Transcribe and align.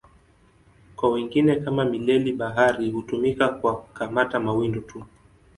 Kwa 0.95 1.09
wengine, 1.09 1.55
kama 1.55 1.85
mileli-bahari, 1.85 2.91
hutumika 2.91 3.49
kwa 3.49 3.75
kukamata 3.81 4.39
mawindo 4.39 4.81
tu. 4.81 5.03